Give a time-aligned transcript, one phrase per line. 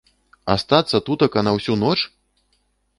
[0.53, 1.97] Астацца тутака на ўсю ноч?!